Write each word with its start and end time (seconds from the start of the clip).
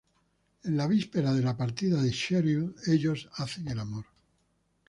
En 0.69 0.77
la 0.77 0.87
víspera 0.91 1.35
de 1.35 1.43
la 1.43 1.55
partida 1.55 2.01
de 2.01 2.09
Cheryl, 2.11 2.73
ellos 2.87 3.29
hacen 3.35 3.67
el 3.67 3.77
amor. 3.81 4.05